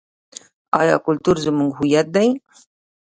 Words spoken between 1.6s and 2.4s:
هویت دی؟